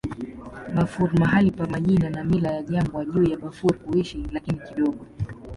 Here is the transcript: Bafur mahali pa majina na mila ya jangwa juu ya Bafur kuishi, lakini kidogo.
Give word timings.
Bafur 0.75 1.13
mahali 1.19 1.51
pa 1.51 1.67
majina 1.67 2.09
na 2.09 2.23
mila 2.23 2.51
ya 2.51 2.63
jangwa 2.63 3.05
juu 3.05 3.23
ya 3.23 3.37
Bafur 3.37 3.77
kuishi, 3.83 4.25
lakini 4.31 4.59
kidogo. 4.59 5.05